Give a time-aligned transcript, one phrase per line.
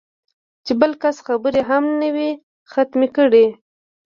[0.65, 2.29] چې بل کس خبرې هم نه وي
[2.71, 3.45] ختمې کړې